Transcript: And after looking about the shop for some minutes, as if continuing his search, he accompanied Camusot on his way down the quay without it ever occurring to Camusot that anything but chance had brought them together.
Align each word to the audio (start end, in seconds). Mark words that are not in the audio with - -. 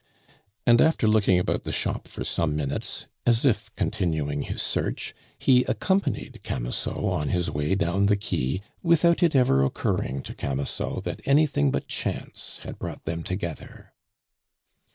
And 0.65 0.81
after 0.81 1.05
looking 1.05 1.37
about 1.37 1.63
the 1.63 1.71
shop 1.71 2.07
for 2.07 2.23
some 2.23 2.55
minutes, 2.55 3.05
as 3.23 3.45
if 3.45 3.69
continuing 3.75 4.41
his 4.41 4.59
search, 4.63 5.13
he 5.37 5.63
accompanied 5.65 6.41
Camusot 6.41 6.97
on 7.07 7.29
his 7.29 7.51
way 7.51 7.75
down 7.75 8.07
the 8.07 8.17
quay 8.17 8.61
without 8.81 9.21
it 9.21 9.35
ever 9.35 9.63
occurring 9.63 10.23
to 10.23 10.33
Camusot 10.33 11.01
that 11.03 11.21
anything 11.27 11.69
but 11.69 11.87
chance 11.87 12.61
had 12.63 12.79
brought 12.79 13.05
them 13.05 13.21
together. 13.21 13.91